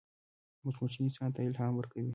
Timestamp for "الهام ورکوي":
1.49-2.09